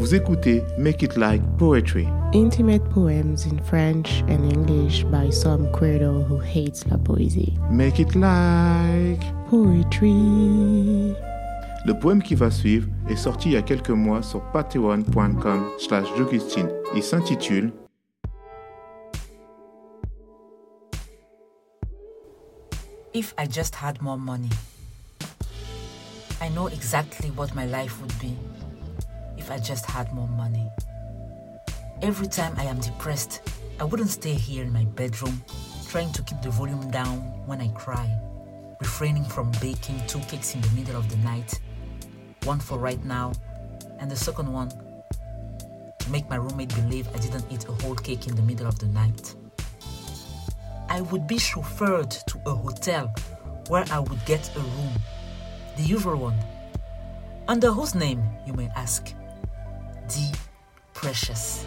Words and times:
Vous 0.00 0.14
écoutez 0.14 0.64
Make 0.78 1.02
It 1.02 1.18
Like 1.18 1.42
Poetry. 1.58 2.08
Intimate 2.32 2.82
poems 2.88 3.44
in 3.44 3.58
French 3.62 4.22
and 4.30 4.50
English 4.50 5.04
by 5.04 5.30
some 5.30 5.70
credo 5.72 6.24
who 6.26 6.38
hates 6.40 6.86
la 6.86 6.96
poésie. 6.96 7.52
Make 7.70 7.98
It 8.00 8.14
Like 8.14 9.20
Poetry. 9.50 11.14
Le 11.84 11.92
poème 12.00 12.22
qui 12.22 12.34
va 12.34 12.50
suivre 12.50 12.88
est 13.10 13.16
sorti 13.16 13.50
il 13.50 13.52
y 13.52 13.56
a 13.58 13.62
quelques 13.62 13.90
mois 13.90 14.22
sur 14.22 14.40
patreon.com 14.52 15.66
slash. 15.78 16.06
Il 16.96 17.02
s'intitule 17.02 17.70
If 23.12 23.34
I 23.38 23.46
just 23.46 23.74
had 23.74 24.00
more 24.00 24.16
money, 24.16 24.48
I 26.40 26.48
know 26.48 26.68
exactly 26.68 27.30
what 27.36 27.54
my 27.54 27.66
life 27.66 28.00
would 28.00 28.18
be 28.18 28.34
if 29.40 29.50
I 29.50 29.58
just 29.58 29.86
had 29.86 30.12
more 30.12 30.28
money. 30.28 30.70
Every 32.02 32.26
time 32.28 32.54
I 32.58 32.64
am 32.64 32.78
depressed, 32.78 33.40
I 33.80 33.84
wouldn't 33.84 34.10
stay 34.10 34.34
here 34.34 34.62
in 34.62 34.72
my 34.72 34.84
bedroom 34.84 35.42
trying 35.88 36.12
to 36.12 36.22
keep 36.22 36.40
the 36.42 36.50
volume 36.50 36.90
down 36.90 37.16
when 37.46 37.60
I 37.60 37.68
cry, 37.68 38.08
refraining 38.80 39.24
from 39.24 39.50
baking 39.60 39.98
two 40.06 40.20
cakes 40.20 40.54
in 40.54 40.60
the 40.60 40.70
middle 40.70 40.96
of 40.96 41.08
the 41.08 41.16
night, 41.18 41.58
one 42.44 42.60
for 42.60 42.78
right 42.78 43.02
now, 43.04 43.32
and 43.98 44.10
the 44.10 44.16
second 44.16 44.52
one 44.52 44.68
to 45.98 46.10
make 46.10 46.28
my 46.28 46.36
roommate 46.36 46.74
believe 46.74 47.08
I 47.14 47.18
didn't 47.18 47.46
eat 47.50 47.66
a 47.68 47.72
whole 47.72 47.96
cake 47.96 48.28
in 48.28 48.36
the 48.36 48.42
middle 48.42 48.66
of 48.66 48.78
the 48.78 48.86
night. 48.86 49.34
I 50.90 51.00
would 51.00 51.26
be 51.26 51.36
chauffeured 51.36 52.12
to 52.26 52.40
a 52.44 52.54
hotel 52.54 53.12
where 53.68 53.86
I 53.90 54.00
would 54.00 54.22
get 54.26 54.54
a 54.54 54.60
room, 54.60 54.92
the 55.78 55.82
usual 55.82 56.16
one. 56.16 56.38
Under 57.48 57.72
whose 57.72 57.94
name, 57.94 58.22
you 58.46 58.52
may 58.52 58.68
ask? 58.76 59.14
D. 60.10 60.32
Precious. 60.92 61.64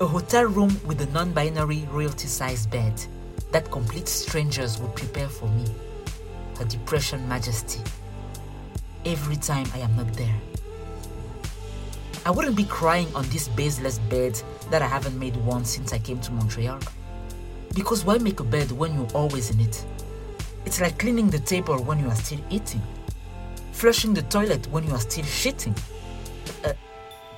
A 0.00 0.06
hotel 0.06 0.44
room 0.44 0.74
with 0.86 1.02
a 1.02 1.06
non 1.12 1.32
binary 1.32 1.86
royalty 1.92 2.26
sized 2.28 2.70
bed 2.70 2.94
that 3.52 3.70
complete 3.70 4.08
strangers 4.08 4.78
would 4.78 4.96
prepare 4.96 5.28
for 5.28 5.50
me. 5.50 5.66
Her 6.58 6.64
depression 6.64 7.28
majesty. 7.28 7.82
Every 9.04 9.36
time 9.36 9.66
I 9.74 9.80
am 9.80 9.94
not 9.96 10.10
there. 10.14 10.34
I 12.24 12.30
wouldn't 12.30 12.56
be 12.56 12.64
crying 12.64 13.14
on 13.14 13.28
this 13.28 13.48
baseless 13.48 13.98
bed 14.10 14.40
that 14.70 14.80
I 14.80 14.86
haven't 14.86 15.18
made 15.18 15.36
once 15.36 15.68
since 15.68 15.92
I 15.92 15.98
came 15.98 16.20
to 16.20 16.32
Montreal. 16.32 16.80
Because 17.74 18.06
why 18.06 18.16
make 18.16 18.40
a 18.40 18.44
bed 18.44 18.72
when 18.72 18.94
you're 18.94 19.12
always 19.12 19.50
in 19.50 19.60
it? 19.60 19.84
It's 20.64 20.80
like 20.80 20.98
cleaning 20.98 21.28
the 21.28 21.38
table 21.38 21.82
when 21.82 21.98
you 21.98 22.08
are 22.08 22.14
still 22.14 22.40
eating, 22.48 22.82
flushing 23.72 24.14
the 24.14 24.22
toilet 24.22 24.66
when 24.68 24.84
you 24.84 24.92
are 24.92 25.00
still 25.00 25.24
shitting, 25.24 25.78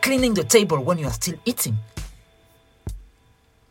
cleaning 0.03 0.34
the 0.34 0.45
table 0.45 0.83
when 0.83 0.98
you 0.98 1.06
are 1.06 1.12
still 1.12 1.39
eating. 1.45 1.77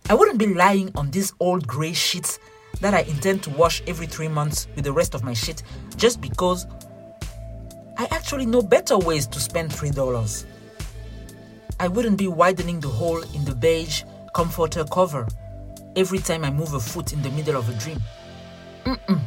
I 0.09 0.15
wouldn't 0.15 0.37
be 0.39 0.53
lying 0.53 0.91
on 0.95 1.11
these 1.11 1.33
old 1.39 1.67
grey 1.67 1.93
sheets 1.93 2.39
that 2.81 2.93
I 2.93 3.01
intend 3.01 3.43
to 3.43 3.49
wash 3.51 3.81
every 3.87 4.07
three 4.07 4.27
months 4.27 4.67
with 4.75 4.85
the 4.85 4.93
rest 4.93 5.13
of 5.13 5.23
my 5.23 5.33
shit 5.33 5.61
just 5.97 6.21
because 6.21 6.65
I 7.97 8.07
actually 8.11 8.45
know 8.45 8.61
better 8.61 8.97
ways 8.97 9.27
to 9.27 9.39
spend 9.39 9.71
$3. 9.71 10.45
I 11.79 11.87
wouldn't 11.87 12.17
be 12.17 12.27
widening 12.27 12.79
the 12.79 12.87
hole 12.87 13.21
in 13.33 13.45
the 13.45 13.53
beige 13.53 14.03
comforter 14.33 14.83
cover 14.85 15.27
every 15.95 16.19
time 16.19 16.45
I 16.45 16.49
move 16.49 16.73
a 16.73 16.79
foot 16.79 17.13
in 17.13 17.21
the 17.21 17.29
middle 17.31 17.57
of 17.57 17.69
a 17.69 17.73
dream. 17.73 17.99
Mm-mm. 18.85 19.21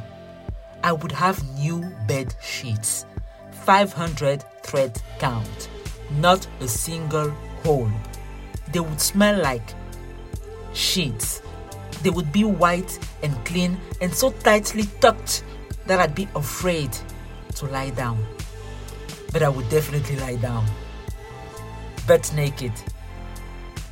I 0.82 0.92
would 0.92 1.12
have 1.12 1.42
new 1.58 1.80
bed 2.08 2.34
sheets, 2.42 3.06
500 3.52 4.44
thread 4.62 5.00
count, 5.18 5.68
not 6.10 6.46
a 6.60 6.68
single 6.68 7.30
hole. 7.62 7.90
They 8.72 8.80
would 8.80 9.00
smell 9.00 9.40
like 9.40 9.74
sheets. 10.72 11.42
They 12.02 12.10
would 12.10 12.32
be 12.32 12.44
white 12.44 12.98
and 13.22 13.32
clean 13.44 13.78
and 14.00 14.12
so 14.12 14.30
tightly 14.30 14.84
tucked 15.00 15.44
that 15.86 16.00
I'd 16.00 16.14
be 16.14 16.28
afraid 16.34 16.90
to 17.56 17.66
lie 17.66 17.90
down. 17.90 18.24
But 19.32 19.42
I 19.42 19.48
would 19.48 19.68
definitely 19.68 20.16
lie 20.16 20.36
down. 20.36 20.66
Butt 22.06 22.32
naked. 22.34 22.72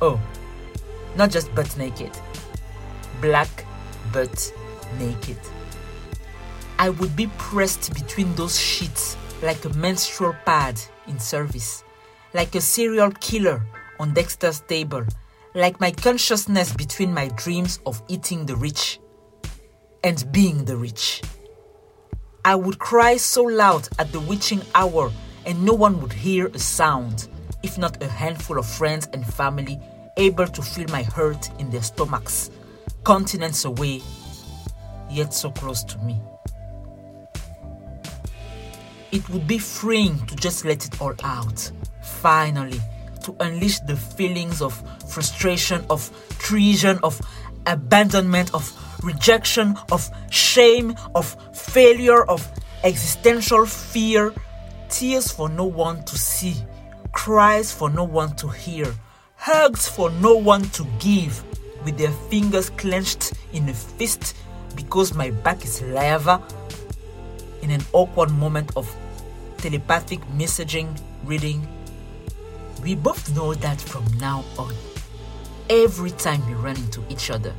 Oh, 0.01 0.19
not 1.15 1.31
just 1.31 1.53
butt 1.55 1.77
naked 1.77 2.11
black 3.21 3.65
butt 4.11 4.51
naked. 4.99 5.37
I 6.79 6.89
would 6.89 7.15
be 7.15 7.27
pressed 7.37 7.93
between 7.93 8.33
those 8.35 8.59
sheets 8.59 9.15
like 9.41 9.63
a 9.65 9.69
menstrual 9.69 10.35
pad 10.45 10.81
in 11.07 11.19
service, 11.19 11.83
like 12.33 12.55
a 12.55 12.61
serial 12.61 13.11
killer 13.11 13.65
on 13.99 14.13
Dexter's 14.13 14.61
table, 14.61 15.05
like 15.53 15.79
my 15.79 15.91
consciousness 15.91 16.73
between 16.73 17.13
my 17.13 17.27
dreams 17.29 17.79
of 17.85 18.01
eating 18.07 18.45
the 18.45 18.55
rich 18.55 18.99
and 20.03 20.31
being 20.31 20.65
the 20.65 20.75
rich. 20.75 21.21
I 22.43 22.55
would 22.55 22.79
cry 22.79 23.17
so 23.17 23.43
loud 23.43 23.87
at 23.99 24.11
the 24.11 24.19
witching 24.19 24.61
hour, 24.73 25.11
and 25.45 25.63
no 25.63 25.73
one 25.73 26.01
would 26.01 26.13
hear 26.13 26.47
a 26.47 26.59
sound, 26.59 27.27
if 27.63 27.77
not 27.77 28.01
a 28.01 28.07
handful 28.07 28.57
of 28.57 28.65
friends 28.65 29.07
and 29.13 29.25
family 29.25 29.79
able 30.17 30.47
to 30.47 30.61
feel 30.61 30.87
my 30.89 31.03
hurt 31.03 31.49
in 31.59 31.69
their 31.69 31.83
stomachs 31.83 32.49
continents 33.03 33.65
away, 33.65 34.01
yet 35.09 35.33
so 35.33 35.49
close 35.51 35.83
to 35.83 35.97
me. 35.99 36.21
It 39.11 39.27
would 39.29 39.47
be 39.47 39.57
freeing 39.57 40.25
to 40.27 40.35
just 40.35 40.65
let 40.65 40.85
it 40.85 41.01
all 41.01 41.15
out, 41.23 41.71
finally, 42.01 42.79
to 43.23 43.35
unleash 43.39 43.79
the 43.79 43.95
feelings 43.95 44.61
of 44.61 44.73
frustration, 45.07 45.85
of 45.89 46.09
treason, 46.39 46.99
of 47.03 47.21
abandonment, 47.65 48.53
of 48.53 48.71
rejection, 49.03 49.77
of 49.91 50.09
shame, 50.29 50.95
of 51.15 51.35
failure, 51.55 52.23
of 52.25 52.47
existential 52.83 53.65
fear, 53.65 54.33
tears 54.89 55.31
for 55.31 55.49
no 55.49 55.65
one 55.65 56.03
to 56.05 56.17
see, 56.17 56.55
cries 57.11 57.71
for 57.71 57.89
no 57.89 58.03
one 58.03 58.35
to 58.35 58.47
hear, 58.49 58.93
hugs 59.35 59.87
for 59.87 60.09
no 60.11 60.35
one 60.35 60.63
to 60.69 60.85
give 60.99 61.43
with 61.83 61.97
their 61.97 62.11
fingers 62.29 62.69
clenched 62.71 63.33
in 63.53 63.67
a 63.69 63.73
fist 63.73 64.35
because 64.75 65.13
my 65.13 65.31
back 65.31 65.63
is 65.63 65.81
lava 65.81 66.41
in 67.61 67.71
an 67.71 67.81
awkward 67.93 68.31
moment 68.31 68.71
of 68.75 68.93
telepathic 69.57 70.19
messaging 70.37 70.99
reading. 71.23 71.67
We 72.81 72.95
both 72.95 73.35
know 73.35 73.53
that 73.53 73.79
from 73.79 74.05
now 74.19 74.43
on, 74.57 74.73
every 75.69 76.11
time 76.11 76.45
we 76.47 76.53
run 76.53 76.75
into 76.77 77.03
each 77.09 77.29
other, 77.29 77.53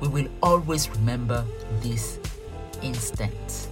we 0.00 0.08
will 0.08 0.28
always 0.42 0.88
remember 0.88 1.44
this 1.80 2.18
instant. 2.82 3.68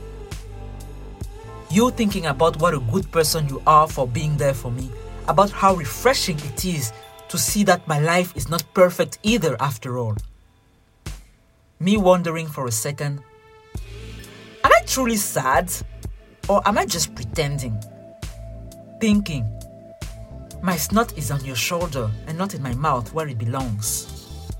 You 1.70 1.90
thinking 1.90 2.26
about 2.26 2.60
what 2.60 2.74
a 2.74 2.80
good 2.80 3.10
person 3.10 3.48
you 3.48 3.62
are 3.66 3.88
for 3.88 4.06
being 4.06 4.36
there 4.36 4.54
for 4.54 4.70
me, 4.70 4.90
about 5.26 5.50
how 5.50 5.74
refreshing 5.74 6.38
it 6.40 6.64
is 6.64 6.92
to 7.28 7.38
see 7.38 7.64
that 7.64 7.86
my 7.88 7.98
life 7.98 8.36
is 8.36 8.48
not 8.50 8.64
perfect 8.74 9.18
either, 9.22 9.56
after 9.60 9.96
all. 9.96 10.16
Me 11.78 11.96
wondering 11.96 12.46
for 12.46 12.66
a 12.66 12.72
second 12.72 13.22
am 14.64 14.70
I 14.72 14.86
truly 14.86 15.16
sad? 15.16 15.72
Or 16.48 16.66
am 16.66 16.78
I 16.78 16.84
just 16.84 17.14
pretending? 17.14 17.80
Thinking, 19.00 19.46
my 20.62 20.76
snot 20.76 21.16
is 21.16 21.30
on 21.30 21.42
your 21.44 21.56
shoulder 21.56 22.10
and 22.26 22.36
not 22.36 22.54
in 22.54 22.62
my 22.62 22.74
mouth 22.74 23.12
where 23.14 23.28
it 23.28 23.38
belongs. 23.38 24.52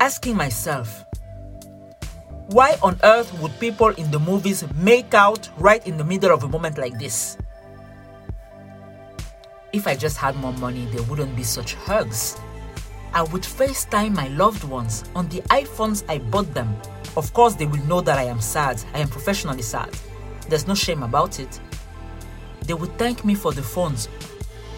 Asking 0.00 0.36
myself, 0.36 1.04
why 2.48 2.76
on 2.82 2.98
earth 3.04 3.32
would 3.40 3.58
people 3.60 3.88
in 3.88 4.10
the 4.10 4.18
movies 4.18 4.64
make 4.74 5.12
out 5.12 5.48
right 5.58 5.86
in 5.86 5.96
the 5.96 6.04
middle 6.04 6.32
of 6.32 6.44
a 6.44 6.48
moment 6.48 6.78
like 6.78 6.98
this? 6.98 7.36
If 9.72 9.86
I 9.86 9.96
just 9.96 10.16
had 10.16 10.36
more 10.36 10.52
money, 10.54 10.86
there 10.86 11.02
wouldn't 11.04 11.34
be 11.36 11.42
such 11.42 11.74
hugs. 11.74 12.38
I 13.12 13.22
would 13.22 13.42
FaceTime 13.42 14.14
my 14.14 14.28
loved 14.28 14.64
ones 14.64 15.04
on 15.14 15.28
the 15.28 15.40
iPhones 15.42 16.04
I 16.08 16.18
bought 16.18 16.52
them. 16.54 16.74
Of 17.16 17.32
course, 17.32 17.54
they 17.54 17.66
will 17.66 17.84
know 17.86 18.00
that 18.00 18.18
I 18.18 18.24
am 18.24 18.40
sad. 18.40 18.82
I 18.94 18.98
am 18.98 19.08
professionally 19.08 19.62
sad. 19.62 19.90
There's 20.48 20.66
no 20.66 20.74
shame 20.74 21.02
about 21.02 21.38
it. 21.38 21.60
They 22.62 22.74
would 22.74 22.96
thank 22.98 23.24
me 23.24 23.34
for 23.34 23.52
the 23.52 23.62
phones 23.62 24.08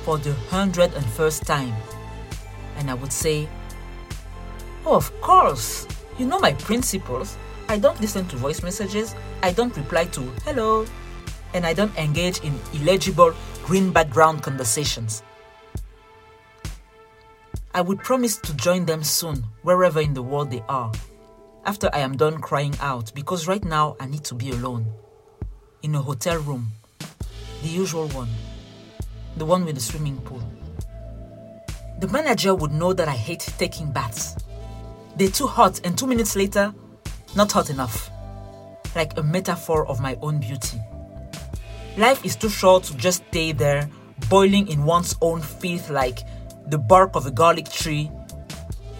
for 0.06 0.19
the 0.19 0.32
hundred 0.55 0.94
and 0.94 1.05
first 1.05 1.44
time. 1.44 1.75
And 2.79 2.88
I 2.88 2.94
would 2.94 3.12
say, 3.12 3.49
Oh, 4.87 4.94
of 4.94 5.11
course. 5.20 5.88
You 6.17 6.26
know 6.26 6.38
my 6.38 6.53
principles. 6.53 7.37
I 7.69 7.76
don't 7.76 8.00
listen 8.00 8.25
to 8.29 8.37
voice 8.37 8.62
messages. 8.62 9.17
I 9.43 9.50
don't 9.50 9.76
reply 9.76 10.05
to 10.14 10.20
hello. 10.44 10.87
And 11.55 11.67
I 11.67 11.75
don't 11.75 11.94
engage 11.99 12.38
in 12.44 12.55
illegible 12.73 13.35
green 13.64 13.91
background 13.91 14.44
conversations. 14.44 15.25
I 17.75 17.81
would 17.81 17.99
promise 17.99 18.37
to 18.37 18.55
join 18.55 18.87
them 18.87 19.02
soon, 19.02 19.44
wherever 19.62 20.00
in 20.00 20.14
the 20.14 20.23
world 20.23 20.52
they 20.52 20.62
are, 20.69 20.93
after 21.64 21.91
I 21.93 21.99
am 21.99 22.17
done 22.17 22.38
crying 22.38 22.75
out, 22.81 23.12
because 23.12 23.49
right 23.49 23.64
now 23.64 23.97
I 23.99 24.06
need 24.06 24.23
to 24.25 24.37
be 24.37 24.50
alone. 24.50 24.87
In 25.82 25.97
a 25.97 26.00
hotel 26.00 26.38
room, 26.38 26.69
the 27.62 27.69
usual 27.69 28.06
one, 28.09 28.29
the 29.37 29.44
one 29.44 29.65
with 29.65 29.75
the 29.75 29.81
swimming 29.81 30.19
pool. 30.23 30.43
The 32.00 32.09
manager 32.09 32.55
would 32.55 32.73
know 32.73 32.93
that 32.93 33.09
I 33.09 33.17
hate 33.17 33.41
taking 33.59 33.91
baths. 33.93 34.37
They're 35.17 35.31
too 35.31 35.47
hot, 35.47 35.81
and 35.85 35.97
two 35.97 36.06
minutes 36.06 36.37
later, 36.37 36.75
not 37.35 37.53
hot 37.53 37.71
enough. 37.71 38.11
Like 38.94 39.17
a 39.19 39.23
metaphor 39.23 39.87
of 39.87 40.00
my 40.00 40.19
own 40.23 40.41
beauty. 40.41 40.81
Life 41.97 42.25
is 42.25 42.37
too 42.37 42.50
short 42.50 42.85
to 42.85 42.97
just 42.97 43.25
stay 43.29 43.53
there, 43.53 43.88
boiling 44.29 44.69
in 44.69 44.85
one's 44.85 45.17
own 45.23 45.41
filth 45.41 45.88
like 45.88 46.21
the 46.67 46.79
bark 46.79 47.15
of 47.15 47.27
a 47.27 47.31
garlic 47.31 47.71
tree 47.71 48.11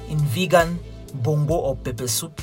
in 0.09 0.19
vegan 0.19 0.79
bongo 1.15 1.55
or 1.55 1.77
pepper 1.77 2.09
soup. 2.09 2.41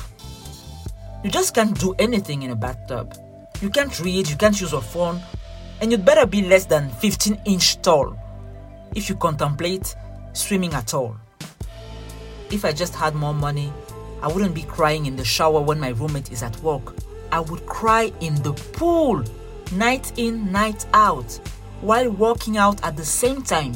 You 1.24 1.30
just 1.30 1.54
can't 1.54 1.78
do 1.78 1.94
anything 1.98 2.42
in 2.42 2.50
a 2.50 2.56
bathtub. 2.56 3.14
You 3.60 3.70
can't 3.70 3.98
read, 4.00 4.28
you 4.28 4.36
can't 4.36 4.60
use 4.60 4.72
your 4.72 4.82
phone, 4.82 5.20
and 5.80 5.90
you'd 5.90 6.04
better 6.04 6.26
be 6.26 6.42
less 6.42 6.66
than 6.66 6.90
15 6.90 7.40
inch 7.44 7.80
tall 7.82 8.16
if 8.94 9.08
you 9.08 9.16
contemplate 9.16 9.94
swimming 10.32 10.74
at 10.74 10.94
all. 10.94 11.16
If 12.50 12.64
I 12.64 12.72
just 12.72 12.94
had 12.94 13.14
more 13.14 13.34
money, 13.34 13.72
I 14.22 14.28
wouldn't 14.28 14.54
be 14.54 14.62
crying 14.62 15.06
in 15.06 15.16
the 15.16 15.24
shower 15.24 15.60
when 15.60 15.80
my 15.80 15.88
roommate 15.90 16.32
is 16.32 16.42
at 16.42 16.56
work. 16.60 16.94
I 17.32 17.40
would 17.40 17.66
cry 17.66 18.12
in 18.20 18.40
the 18.42 18.52
pool, 18.52 19.24
night 19.72 20.12
in, 20.16 20.52
night 20.52 20.86
out, 20.94 21.40
while 21.80 22.10
working 22.10 22.56
out 22.56 22.82
at 22.84 22.96
the 22.96 23.04
same 23.04 23.42
time. 23.42 23.74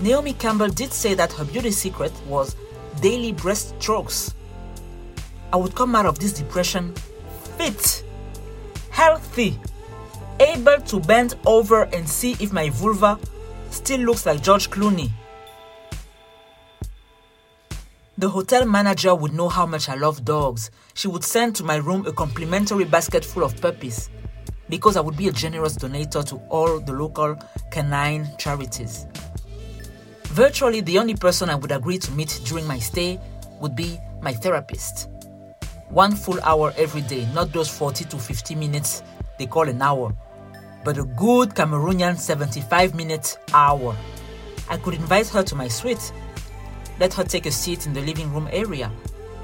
Naomi 0.00 0.32
Campbell 0.32 0.68
did 0.68 0.92
say 0.92 1.14
that 1.14 1.32
her 1.32 1.44
beauty 1.44 1.70
secret 1.70 2.12
was 2.26 2.56
daily 3.00 3.32
breaststrokes. 3.32 4.34
I 5.52 5.56
would 5.56 5.74
come 5.74 5.94
out 5.94 6.06
of 6.06 6.18
this 6.18 6.32
depression 6.32 6.94
fit, 7.56 8.04
healthy, 8.90 9.58
able 10.40 10.80
to 10.80 10.98
bend 11.00 11.34
over 11.46 11.82
and 11.92 12.08
see 12.08 12.32
if 12.40 12.52
my 12.52 12.70
vulva 12.70 13.18
still 13.70 14.00
looks 14.00 14.26
like 14.26 14.42
George 14.42 14.70
Clooney. 14.70 15.10
The 18.16 18.28
hotel 18.28 18.66
manager 18.66 19.14
would 19.14 19.32
know 19.32 19.48
how 19.48 19.64
much 19.66 19.88
I 19.88 19.94
love 19.94 20.24
dogs. 20.24 20.70
She 20.94 21.08
would 21.08 21.24
send 21.24 21.56
to 21.56 21.64
my 21.64 21.76
room 21.76 22.06
a 22.06 22.12
complimentary 22.12 22.84
basket 22.84 23.24
full 23.24 23.44
of 23.44 23.58
puppies 23.60 24.10
because 24.68 24.96
I 24.96 25.00
would 25.00 25.16
be 25.16 25.28
a 25.28 25.32
generous 25.32 25.76
donator 25.76 26.24
to 26.26 26.36
all 26.48 26.80
the 26.80 26.92
local 26.92 27.36
canine 27.70 28.28
charities. 28.38 29.06
Virtually 30.24 30.80
the 30.80 30.98
only 30.98 31.14
person 31.14 31.50
I 31.50 31.54
would 31.54 31.72
agree 31.72 31.98
to 31.98 32.10
meet 32.12 32.40
during 32.44 32.66
my 32.66 32.78
stay 32.78 33.18
would 33.60 33.74
be 33.74 33.98
my 34.22 34.32
therapist. 34.32 35.08
One 35.88 36.14
full 36.14 36.40
hour 36.42 36.72
every 36.76 37.00
day, 37.02 37.26
not 37.34 37.52
those 37.52 37.68
40 37.68 38.04
to 38.04 38.16
50 38.18 38.54
minutes 38.54 39.02
they 39.40 39.46
call 39.46 39.68
an 39.70 39.80
hour, 39.80 40.14
but 40.84 40.98
a 40.98 41.04
good 41.04 41.50
Cameroonian 41.50 42.16
75 42.16 42.94
minute 42.94 43.38
hour. 43.52 43.96
I 44.68 44.76
could 44.76 44.94
invite 44.94 45.28
her 45.28 45.42
to 45.42 45.54
my 45.54 45.68
suite, 45.68 46.12
let 46.98 47.14
her 47.14 47.24
take 47.24 47.46
a 47.46 47.50
seat 47.50 47.86
in 47.86 47.92
the 47.92 48.00
living 48.02 48.32
room 48.32 48.48
area. 48.52 48.90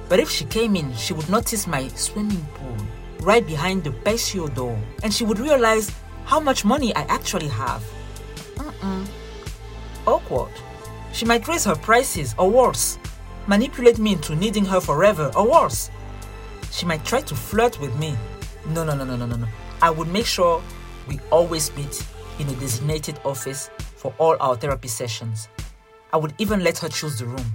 But 0.09 0.21
if 0.21 0.31
she 0.31 0.45
came 0.45 0.77
in, 0.77 0.95
she 0.95 1.13
would 1.15 1.29
notice 1.29 1.67
my 1.67 1.89
swimming 1.89 2.47
pool 2.55 2.77
right 3.21 3.45
behind 3.47 3.83
the 3.83 3.91
patio 3.91 4.47
door, 4.49 4.79
and 5.03 5.13
she 5.13 5.25
would 5.25 5.41
realize 5.41 5.91
how 6.25 6.39
much 6.39 6.65
money 6.65 6.95
I 6.95 7.03
actually 7.03 7.49
have. 7.49 7.83
Mm-mm. 8.55 9.07
Awkward. 10.07 10.53
She 11.13 11.25
might 11.25 11.49
raise 11.49 11.65
her 11.65 11.75
prices, 11.75 12.35
or 12.39 12.49
worse, 12.51 12.99
manipulate 13.47 13.99
me 13.99 14.13
into 14.13 14.37
needing 14.37 14.65
her 14.67 14.81
forever, 14.81 15.33
or 15.35 15.51
worse. 15.51 15.91
She 16.71 16.87
might 16.87 17.05
try 17.05 17.21
to 17.23 17.35
flirt 17.35 17.81
with 17.81 17.97
me. 17.99 18.17
No, 18.69 18.85
no, 18.85 18.95
no, 18.95 19.05
no, 19.05 19.17
no, 19.17 19.27
no, 19.27 19.37
no. 19.37 19.49
I 19.83 19.91
would 19.91 20.09
make 20.09 20.27
sure 20.27 20.63
we 21.09 21.21
always 21.31 21.75
meet 21.77 22.05
in 22.39 22.49
a 22.49 22.55
designated 22.57 23.19
office 23.25 23.71
for 23.97 24.15
all 24.19 24.37
our 24.41 24.57
therapy 24.57 24.89
sessions. 24.89 25.49
I 26.13 26.17
would 26.17 26.35
even 26.39 26.63
let 26.63 26.79
her 26.79 26.89
choose 26.89 27.19
the 27.19 27.27
room, 27.27 27.53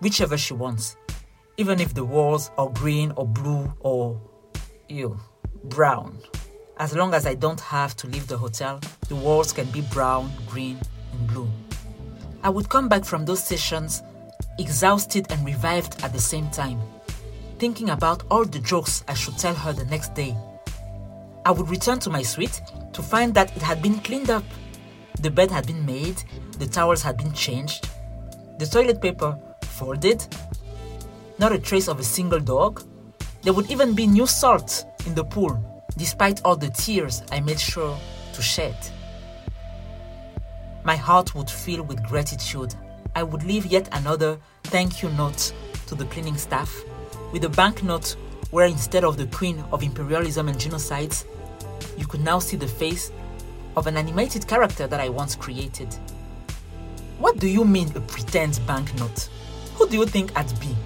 whichever 0.00 0.36
she 0.36 0.54
wants, 0.54 0.96
even 1.56 1.80
if 1.80 1.94
the 1.94 2.04
walls 2.04 2.50
are 2.56 2.68
green 2.70 3.12
or 3.16 3.26
blue 3.26 3.72
or, 3.80 4.20
ew, 4.88 5.18
brown. 5.64 6.18
As 6.78 6.94
long 6.94 7.14
as 7.14 7.26
I 7.26 7.34
don't 7.34 7.60
have 7.60 7.96
to 7.96 8.06
leave 8.06 8.28
the 8.28 8.38
hotel, 8.38 8.80
the 9.08 9.16
walls 9.16 9.52
can 9.52 9.66
be 9.70 9.80
brown, 9.80 10.30
green, 10.46 10.78
and 11.12 11.26
blue. 11.26 11.48
I 12.42 12.50
would 12.50 12.68
come 12.68 12.88
back 12.88 13.04
from 13.04 13.24
those 13.24 13.42
sessions 13.42 14.02
exhausted 14.58 15.26
and 15.30 15.44
revived 15.44 16.02
at 16.04 16.12
the 16.12 16.20
same 16.20 16.48
time, 16.50 16.80
thinking 17.58 17.90
about 17.90 18.22
all 18.30 18.44
the 18.44 18.60
jokes 18.60 19.04
I 19.08 19.14
should 19.14 19.38
tell 19.38 19.54
her 19.54 19.72
the 19.72 19.84
next 19.86 20.14
day. 20.14 20.36
I 21.44 21.50
would 21.50 21.68
return 21.68 21.98
to 22.00 22.10
my 22.10 22.22
suite 22.22 22.60
to 22.98 23.02
find 23.04 23.32
that 23.32 23.56
it 23.56 23.62
had 23.62 23.80
been 23.80 24.00
cleaned 24.00 24.28
up. 24.28 24.42
The 25.20 25.30
bed 25.30 25.52
had 25.52 25.68
been 25.68 25.86
made, 25.86 26.20
the 26.58 26.66
towels 26.66 27.00
had 27.00 27.16
been 27.16 27.32
changed, 27.32 27.88
the 28.58 28.66
toilet 28.66 29.00
paper 29.00 29.38
folded, 29.62 30.26
not 31.38 31.52
a 31.52 31.60
trace 31.60 31.86
of 31.86 32.00
a 32.00 32.02
single 32.02 32.40
dog. 32.40 32.82
There 33.42 33.52
would 33.52 33.70
even 33.70 33.94
be 33.94 34.08
new 34.08 34.26
salt 34.26 34.84
in 35.06 35.14
the 35.14 35.22
pool, 35.22 35.54
despite 35.96 36.42
all 36.44 36.56
the 36.56 36.70
tears 36.70 37.22
I 37.30 37.38
made 37.38 37.60
sure 37.60 37.96
to 38.32 38.42
shed. 38.42 38.74
My 40.82 40.96
heart 40.96 41.36
would 41.36 41.48
fill 41.48 41.84
with 41.84 42.02
gratitude. 42.02 42.74
I 43.14 43.22
would 43.22 43.44
leave 43.44 43.66
yet 43.66 43.88
another 43.92 44.40
thank 44.64 45.04
you 45.04 45.10
note 45.10 45.52
to 45.86 45.94
the 45.94 46.06
cleaning 46.06 46.36
staff 46.36 46.74
with 47.32 47.44
a 47.44 47.48
banknote 47.48 48.16
where 48.50 48.66
instead 48.66 49.04
of 49.04 49.16
the 49.16 49.26
queen 49.26 49.62
of 49.70 49.84
imperialism 49.84 50.48
and 50.48 50.58
genocides, 50.58 51.24
you 51.96 52.06
could 52.06 52.20
now 52.20 52.38
see 52.38 52.56
the 52.56 52.68
face 52.68 53.12
of 53.76 53.86
an 53.86 53.96
animated 53.96 54.46
character 54.46 54.86
that 54.86 55.00
I 55.00 55.08
once 55.08 55.36
created. 55.36 55.94
What 57.18 57.38
do 57.38 57.48
you 57.48 57.64
mean 57.64 57.90
a 57.96 58.00
pretend 58.00 58.60
banknote? 58.66 59.28
Who 59.76 59.88
do 59.88 59.96
you 59.96 60.06
think 60.06 60.36
I'd 60.36 60.60
be? 60.60 60.76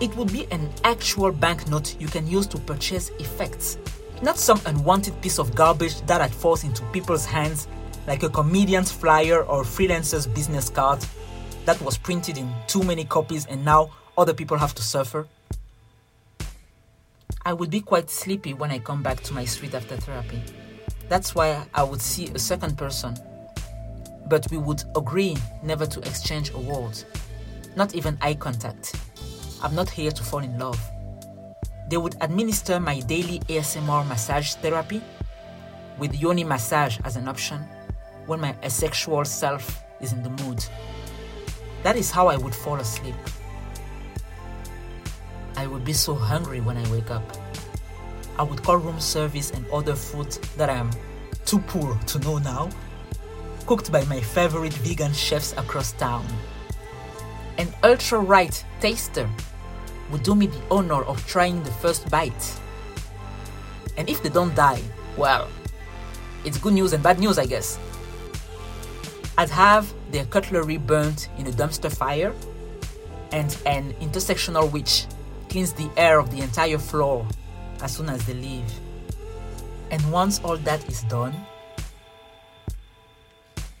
It 0.00 0.16
would 0.16 0.32
be 0.32 0.46
an 0.50 0.70
actual 0.84 1.30
banknote 1.32 2.00
you 2.00 2.08
can 2.08 2.26
use 2.26 2.46
to 2.48 2.58
purchase 2.58 3.10
effects, 3.18 3.76
not 4.22 4.38
some 4.38 4.60
unwanted 4.66 5.20
piece 5.20 5.38
of 5.38 5.54
garbage 5.54 6.00
that 6.02 6.30
falls 6.30 6.64
into 6.64 6.82
people's 6.92 7.26
hands 7.26 7.68
like 8.06 8.22
a 8.22 8.28
comedian's 8.28 8.90
flyer 8.90 9.44
or 9.44 9.62
freelancer's 9.62 10.26
business 10.26 10.70
card 10.70 11.04
that 11.64 11.80
was 11.82 11.98
printed 11.98 12.38
in 12.38 12.50
too 12.66 12.82
many 12.82 13.04
copies 13.04 13.46
and 13.46 13.64
now 13.64 13.90
other 14.16 14.34
people 14.34 14.56
have 14.56 14.74
to 14.74 14.82
suffer. 14.82 15.28
I 17.46 17.54
would 17.54 17.70
be 17.70 17.80
quite 17.80 18.10
sleepy 18.10 18.52
when 18.52 18.70
I 18.70 18.78
come 18.78 19.02
back 19.02 19.22
to 19.22 19.32
my 19.32 19.46
suite 19.46 19.74
after 19.74 19.96
therapy. 19.96 20.42
That's 21.08 21.34
why 21.34 21.66
I 21.74 21.82
would 21.82 22.02
see 22.02 22.28
a 22.28 22.38
second 22.38 22.76
person. 22.76 23.16
But 24.28 24.46
we 24.50 24.58
would 24.58 24.84
agree 24.94 25.36
never 25.62 25.86
to 25.86 26.00
exchange 26.00 26.50
a 26.50 26.58
word, 26.58 27.02
not 27.76 27.94
even 27.94 28.18
eye 28.20 28.34
contact. 28.34 28.94
I'm 29.62 29.74
not 29.74 29.88
here 29.88 30.10
to 30.10 30.22
fall 30.22 30.40
in 30.40 30.58
love. 30.58 30.78
They 31.88 31.96
would 31.96 32.16
administer 32.20 32.78
my 32.78 33.00
daily 33.00 33.40
ASMR 33.48 34.06
massage 34.06 34.54
therapy 34.56 35.02
with 35.98 36.14
yoni 36.14 36.44
massage 36.44 36.98
as 37.04 37.16
an 37.16 37.26
option 37.26 37.60
when 38.26 38.40
my 38.40 38.54
asexual 38.62 39.24
self 39.24 39.82
is 40.00 40.12
in 40.12 40.22
the 40.22 40.30
mood. 40.44 40.64
That 41.84 41.96
is 41.96 42.10
how 42.10 42.28
I 42.28 42.36
would 42.36 42.54
fall 42.54 42.76
asleep. 42.76 43.14
I 45.60 45.66
would 45.66 45.84
be 45.84 45.92
so 45.92 46.14
hungry 46.14 46.62
when 46.62 46.78
I 46.78 46.90
wake 46.90 47.10
up. 47.10 47.36
I 48.38 48.42
would 48.42 48.62
call 48.62 48.78
room 48.78 48.98
service 48.98 49.50
and 49.50 49.66
order 49.68 49.94
food 49.94 50.32
that 50.56 50.70
I 50.70 50.76
am 50.76 50.90
too 51.44 51.58
poor 51.58 52.00
to 52.06 52.18
know 52.20 52.38
now, 52.38 52.70
cooked 53.66 53.92
by 53.92 54.02
my 54.06 54.20
favorite 54.20 54.72
vegan 54.72 55.12
chefs 55.12 55.52
across 55.58 55.92
town. 55.92 56.24
An 57.58 57.68
ultra 57.84 58.20
right 58.20 58.64
taster 58.80 59.28
would 60.10 60.22
do 60.22 60.34
me 60.34 60.46
the 60.46 60.62
honor 60.70 61.02
of 61.02 61.26
trying 61.26 61.62
the 61.62 61.72
first 61.72 62.08
bite. 62.08 62.58
And 63.98 64.08
if 64.08 64.22
they 64.22 64.30
don't 64.30 64.54
die, 64.54 64.80
well, 65.18 65.46
it's 66.42 66.56
good 66.56 66.72
news 66.72 66.94
and 66.94 67.02
bad 67.02 67.20
news, 67.20 67.38
I 67.38 67.44
guess. 67.44 67.78
I'd 69.36 69.50
have 69.50 69.92
their 70.10 70.24
cutlery 70.24 70.78
burnt 70.78 71.28
in 71.36 71.46
a 71.48 71.50
dumpster 71.50 71.94
fire, 71.94 72.32
and 73.30 73.54
an 73.66 73.92
intersectional 74.00 74.72
witch 74.72 75.04
cleans 75.50 75.72
the 75.72 75.90
air 75.96 76.20
of 76.20 76.30
the 76.30 76.40
entire 76.40 76.78
floor 76.78 77.26
as 77.82 77.96
soon 77.96 78.08
as 78.08 78.24
they 78.24 78.34
leave. 78.34 78.72
And 79.90 80.00
once 80.12 80.40
all 80.44 80.56
that 80.56 80.88
is 80.88 81.02
done, 81.02 81.34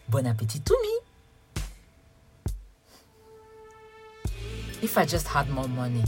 bon 0.08 0.26
appetit 0.26 0.66
to 0.66 0.76
me. 0.82 0.98
If 4.82 4.98
I 4.98 5.04
just 5.04 5.28
had 5.28 5.48
more 5.50 5.68
money, 5.68 6.02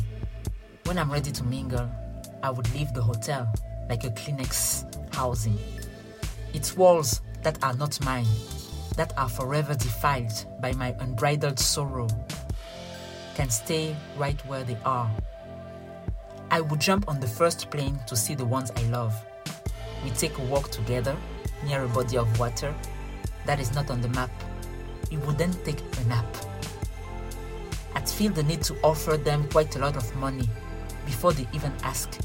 when 0.84 0.98
I'm 0.98 1.12
ready 1.12 1.30
to 1.30 1.44
mingle, 1.44 1.88
I 2.42 2.50
would 2.50 2.72
leave 2.74 2.92
the 2.92 3.02
hotel 3.02 3.52
like 3.88 4.02
a 4.02 4.10
Kleenex 4.10 5.14
housing. 5.14 5.58
Its 6.54 6.76
walls 6.76 7.20
that 7.42 7.62
are 7.62 7.74
not 7.74 8.04
mine, 8.04 8.26
that 8.96 9.16
are 9.16 9.28
forever 9.28 9.74
defiled 9.74 10.46
by 10.60 10.72
my 10.72 10.96
unbridled 10.98 11.60
sorrow, 11.60 12.08
can 13.36 13.48
stay 13.48 13.94
right 14.16 14.44
where 14.46 14.64
they 14.64 14.76
are. 14.84 15.10
I 16.52 16.60
would 16.60 16.82
jump 16.82 17.08
on 17.08 17.18
the 17.18 17.26
first 17.26 17.70
plane 17.70 17.98
to 18.06 18.14
see 18.14 18.34
the 18.34 18.44
ones 18.44 18.70
I 18.76 18.82
love. 18.90 19.14
We 20.04 20.10
take 20.10 20.36
a 20.36 20.42
walk 20.42 20.70
together 20.70 21.16
near 21.64 21.82
a 21.82 21.88
body 21.88 22.18
of 22.18 22.38
water 22.38 22.74
that 23.46 23.58
is 23.58 23.74
not 23.74 23.90
on 23.90 24.02
the 24.02 24.10
map. 24.10 24.30
We 25.10 25.16
wouldn't 25.16 25.64
take 25.64 25.80
a 25.80 26.04
nap. 26.08 26.26
I'd 27.94 28.06
feel 28.06 28.32
the 28.32 28.42
need 28.42 28.60
to 28.64 28.76
offer 28.82 29.16
them 29.16 29.48
quite 29.48 29.76
a 29.76 29.78
lot 29.78 29.96
of 29.96 30.14
money 30.16 30.46
before 31.06 31.32
they 31.32 31.48
even 31.54 31.72
ask. 31.84 32.20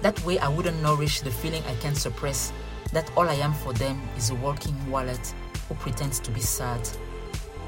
That 0.00 0.18
way, 0.24 0.38
I 0.38 0.48
wouldn't 0.48 0.80
nourish 0.80 1.20
the 1.20 1.30
feeling 1.30 1.62
I 1.64 1.74
can't 1.82 1.98
suppress 1.98 2.54
that 2.94 3.12
all 3.14 3.28
I 3.28 3.34
am 3.34 3.52
for 3.52 3.74
them 3.74 4.00
is 4.16 4.30
a 4.30 4.36
walking 4.36 4.74
wallet 4.90 5.34
who 5.68 5.74
pretends 5.74 6.18
to 6.20 6.30
be 6.30 6.40
sad, 6.40 6.80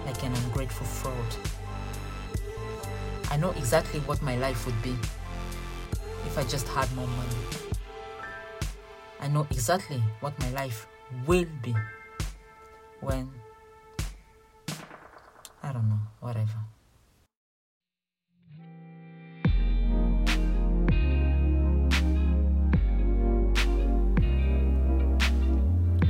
like 0.07 0.23
an 0.25 0.33
ungrateful 0.33 0.87
fraud. 0.87 1.37
I 3.31 3.37
know 3.37 3.51
exactly 3.51 4.01
what 4.01 4.23
my 4.23 4.37
life 4.37 4.65
would 4.65 4.83
be 4.83 4.97
if 6.27 6.39
I 6.39 6.43
just 6.43 6.69
had 6.69 6.89
more 6.95 7.07
money. 7.07 7.37
I 9.21 9.29
know 9.29 9.47
exactly 9.51 10.03
what 10.21 10.39
my 10.41 10.51
life 10.51 10.87
will 11.27 11.47
be 11.63 11.75
when 13.01 13.29
I 15.63 15.73
don't 15.73 15.89
know, 15.89 16.01
whatever. 16.21 16.59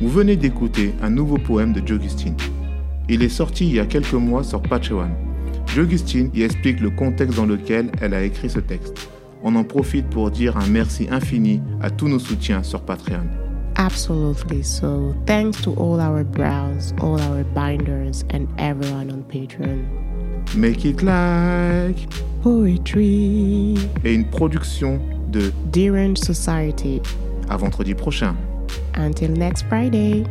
Vous 0.01 0.09
venez 0.09 0.37
d'écouter 0.37 0.95
un 1.01 1.11
nouveau 1.11 1.39
poème 1.39 1.73
de 1.73 1.87
Jogustine. 1.87 2.37
Il 3.09 3.23
est 3.23 3.29
sorti 3.29 3.67
il 3.69 3.75
y 3.75 3.79
a 3.79 3.87
quelques 3.87 4.15
mois 4.15 4.43
sur 4.43 4.61
Patreon. 4.61 5.11
Jogustine 5.69 6.29
y 6.35 6.43
explique 6.43 6.81
le 6.81 6.91
contexte 6.91 7.37
dans 7.37 7.47
lequel 7.47 7.93
elle 8.01 8.15
a 8.15 8.23
écrit 8.23 8.51
ce 8.51 8.59
texte. 8.59 9.12
On 9.45 9.55
en 9.57 9.65
profite 9.65 10.07
pour 10.09 10.31
dire 10.31 10.57
un 10.57 10.67
merci 10.69 11.09
infini 11.11 11.61
à 11.81 11.91
tous 11.91 12.09
nos 12.09 12.19
soutiens 12.19 12.63
sur 12.63 12.81
Patreon. 12.83 13.27
Absolutely. 13.77 14.63
So, 14.63 15.15
thanks 15.27 15.61
to 15.63 15.73
all 15.75 15.99
our 16.01 16.23
brows, 16.25 16.93
all 17.01 17.19
our 17.21 17.43
binders, 17.55 18.23
and 18.33 18.47
everyone 18.59 19.11
on 19.11 19.23
Patreon. 19.29 19.85
Make 20.55 20.85
it 20.85 21.03
like 21.03 22.07
Poetry. 22.43 23.75
et 24.05 24.15
une 24.15 24.27
production 24.27 25.01
de 25.31 25.51
Derange 25.73 26.19
Society. 26.19 27.01
à 27.49 27.57
vendredi 27.57 27.95
prochain. 27.95 28.35
Until 28.97 29.31
next 29.33 29.65
Friday. 29.69 30.25